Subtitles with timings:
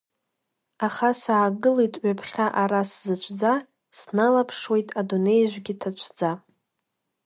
[0.85, 3.53] Аха саагылоит ҩаԥхьа ара сзаҵәӡа,
[3.97, 6.31] сналаԥшуеит адунеижәгьы ҭацәӡа.